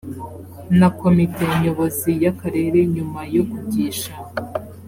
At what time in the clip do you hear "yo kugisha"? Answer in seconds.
3.35-4.11